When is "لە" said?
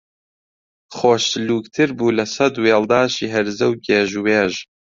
2.17-2.25